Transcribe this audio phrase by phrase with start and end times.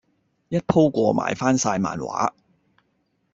[0.49, 2.31] 一鋪過買翻曬漫畫